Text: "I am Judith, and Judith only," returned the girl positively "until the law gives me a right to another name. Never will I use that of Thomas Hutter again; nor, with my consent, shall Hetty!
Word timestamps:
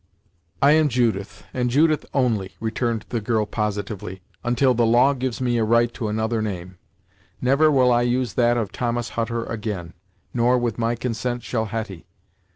"I 0.63 0.71
am 0.71 0.89
Judith, 0.89 1.43
and 1.53 1.69
Judith 1.69 2.07
only," 2.11 2.55
returned 2.59 3.05
the 3.09 3.21
girl 3.21 3.45
positively 3.45 4.23
"until 4.43 4.73
the 4.73 4.83
law 4.83 5.13
gives 5.13 5.39
me 5.39 5.59
a 5.59 5.63
right 5.63 5.93
to 5.93 6.07
another 6.07 6.41
name. 6.41 6.79
Never 7.39 7.69
will 7.69 7.91
I 7.91 8.01
use 8.01 8.33
that 8.33 8.57
of 8.57 8.71
Thomas 8.71 9.09
Hutter 9.09 9.45
again; 9.45 9.93
nor, 10.33 10.57
with 10.57 10.79
my 10.79 10.95
consent, 10.95 11.43
shall 11.43 11.65
Hetty! 11.65 12.07